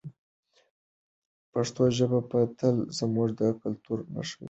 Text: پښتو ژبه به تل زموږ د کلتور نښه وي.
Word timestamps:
پښتو 1.51 1.83
ژبه 1.97 2.19
به 2.29 2.39
تل 2.57 2.75
زموږ 2.97 3.27
د 3.39 3.41
کلتور 3.61 3.99
نښه 4.13 4.35
وي. 4.37 4.39